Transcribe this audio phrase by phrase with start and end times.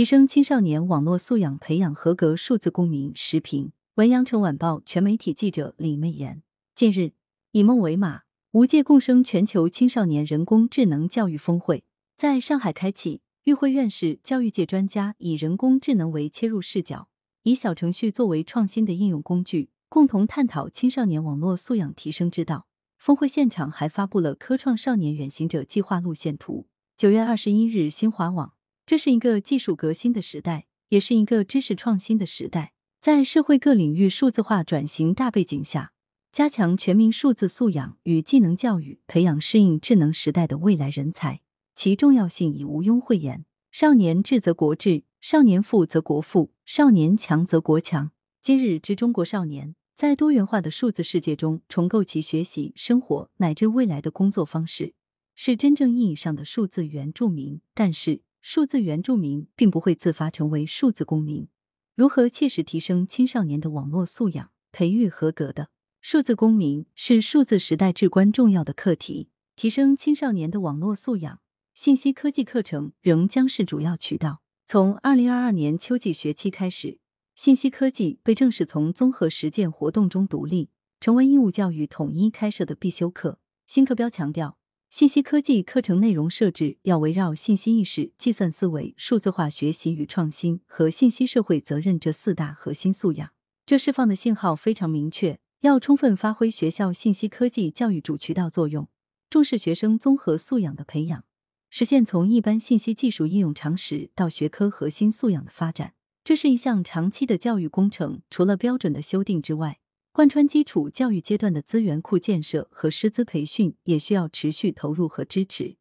[0.00, 3.12] 提升青少年网络素养，培养合格数字公民。
[3.14, 6.42] 时评：文阳城晚报全媒体记者李媚妍。
[6.74, 7.12] 近日，
[7.52, 11.84] 以梦为马，无界共生全球青少年人工智能教育峰会
[12.16, 13.20] 在上海开启。
[13.44, 17.08] 与会院士、教育界专家以人工智能为切入视角，
[17.42, 22.66] 以小程序作为创新的应用工具，共同探讨青少年网络素养提升之道。
[22.96, 26.68] 峰会现场还发布了科创少年远行者计划路线图。
[26.96, 28.54] 九月二十一日，新华网。
[28.90, 32.72] 这是一个技术革新的时代，也是一个知识创新的时代。
[32.98, 35.92] 在社会各领域数字化转型大背景下，
[36.32, 41.40] 加强全民数字素养与技能教育，培养适应智能时代的未来人才，
[41.76, 43.44] 其重要性已毋庸讳言。
[43.70, 48.10] 少年智则国智，少年富则国富，少年强则国强。
[48.42, 54.94] 今日之中国少年，在多元化的数字世界中重构其学习、生活乃至未来的工作方式，
[55.36, 57.60] 是真正意义上的数字原住民。
[57.72, 61.48] 但是，数字原住民并不会自发成为数字公民。
[61.94, 65.68] 如何切实提升青少年的网络素养，培育合格的
[66.00, 69.28] 数字公民，是数字时代至关重要的课题。
[69.56, 71.40] 提升青少年的网络素养，
[71.74, 74.40] 信息科技课程仍将是主要渠道。
[74.66, 76.98] 从二零二二年秋季学期开始，
[77.34, 83.38] 信息科技被正式从综合实践活动中独立，成为义务教育统一开设的必修课。
[83.66, 84.59] 新课标强调。
[84.90, 93.30] 信息科技课程内容设置要围绕信息意识、计算思维、数字化学习与创新和信息社会责任这四大核心素养。
[93.64, 98.88] 这释放的信号非常明确，要充分发挥学校信息科技教育主渠道作用，
[99.30, 101.22] 重视学生综合素养的培养，
[101.70, 105.94] 实现从一般信息技术应用常识到学科核心素养的发展。
[106.24, 109.78] 这是一项长期的教育工程，除了标准的修订之外。
[110.12, 115.76] 贯穿基础教育阶段的资源库建设和师资培训也需要持续投入和支持，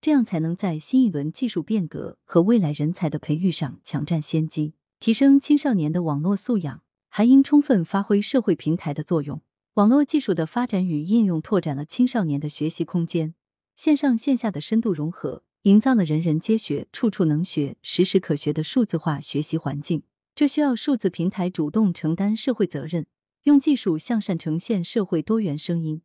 [0.00, 4.74] 这样才能在新一轮技术变革和未来人才的培育上抢占先机。
[5.00, 9.42] 提升青少年的网络素养，还应充分发挥社会平台的作用。
[9.74, 13.34] 网络技术的发展与应用，拓展了青少年的学习空间，
[13.74, 20.04] 线上线下的深度融合，营造了人人皆学、处处能学、时时可学的数字化学习环境。
[20.36, 23.06] 这需要数字平台主动承担社会责任。
[23.46, 26.02] 用技术向善呈现社会多元声音，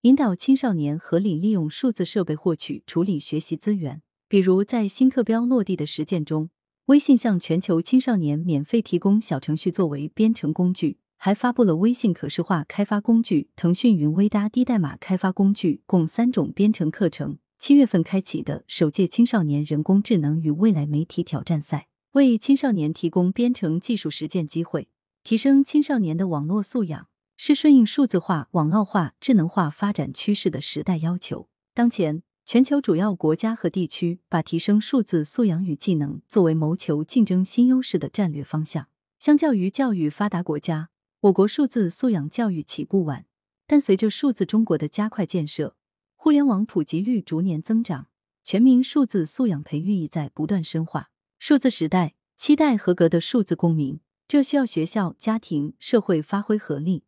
[0.00, 4.02] 引导青少年合理利用数字设备获取、处理学习资源。
[4.28, 6.50] 比如，在新课标落地的实践中，
[6.86, 17.38] 微信向全球青少年免费提供小程序作为编程工具，还发布了微信可视化开发工具、腾讯云微搭低代码开发工具，共三种编程课程。
[17.60, 24.88] 七月份开启的首届青少年人工智能与未来媒体挑战赛，为青少年提供编程技术实践机会。
[25.22, 31.48] 提升青少年的网络素养，是顺应数字化、网络化、智能化发展趋势的时代要求。
[31.74, 38.88] 当前，全球主要国家和地区把提升数字素养与技能作为谋求竞争新优势的战略方向。
[39.18, 40.88] 相较于教育发达国家，
[41.20, 43.26] 我国数字素养教育起步晚，
[43.66, 45.76] 但随着数字中国的加快建设，
[46.16, 48.08] 互联网普及率逐年增长，
[48.42, 51.10] 全民数字素养培育亦在不断深化。
[51.38, 54.00] 数字时代期待合格的数字公民。
[54.30, 57.02] 这需要学校、家庭、社会发挥合力，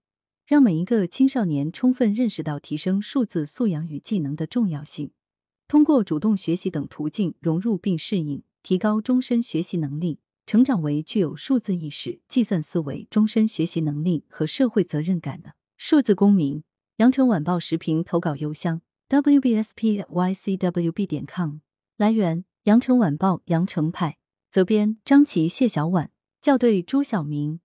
[0.44, 5.12] 让每一个青少年充分认识到提升数字素养与技能的重要性，
[5.68, 16.64] 通过主动学习等途径融入并适应，提高终身学习能力，成长为具有数字意识、计算思维、终身学习能力和社会责任感的数字公民。
[16.96, 21.58] 羊城晚报时评投稿邮箱：wbspycwb 点 com。
[21.96, 24.18] 来源：羊城晚报羊城派。
[24.50, 26.10] 责编：张琪、谢小婉。
[26.42, 27.62] 校对：朱晓明。